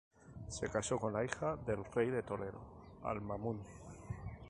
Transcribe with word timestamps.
Se 0.47 0.67
casó 0.67 0.97
con 0.97 1.13
la 1.13 1.23
hija 1.23 1.55
del 1.57 1.85
rey 1.93 2.09
de 2.09 2.23
Toledo 2.23 2.59
Al-Ma'mún. 3.03 3.61